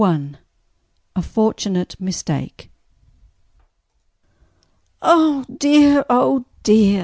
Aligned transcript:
1904 0.01 0.35
A 1.15 1.21
Fortunate 1.21 1.95
MistakeToC 2.01 2.69
"Oh, 5.03 5.45
dear! 5.59 6.03
oh, 6.09 6.45
dear!" 6.63 6.99